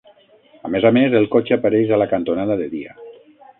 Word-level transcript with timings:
A 0.67 0.71
més 0.75 0.87
a 0.91 0.91
més, 0.99 1.17
el 1.19 1.29
cotxe 1.35 1.55
apareix 1.57 1.93
a 1.93 2.01
la 2.05 2.09
cantonada 2.17 2.59
de 2.65 2.69
dia. 2.75 2.99